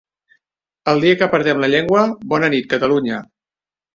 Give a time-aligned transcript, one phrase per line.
[0.93, 3.23] El dia que perdem la llengua, bona nit Catalunya!